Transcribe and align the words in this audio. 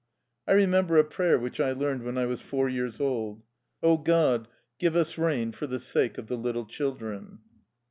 I 0.47 0.53
remember 0.53 0.97
a 0.97 1.03
prayer 1.03 1.37
which 1.37 1.59
I 1.59 1.73
learned 1.73 2.01
when 2.01 2.17
I 2.17 2.25
was 2.25 2.41
four 2.41 2.67
years 2.67 2.99
old:" 2.99 3.43
О 3.83 3.97
God, 3.97 4.47
give 4.79 4.95
us 4.95 5.15
rain 5.15 5.51
for 5.51 5.67
the 5.67 5.79
sake 5.79 6.17
of 6.17 6.25
the 6.25 6.37
little 6.37 6.65
children." 6.65 7.37